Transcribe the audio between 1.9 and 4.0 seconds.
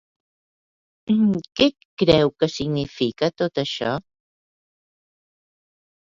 creu que significa, tot això?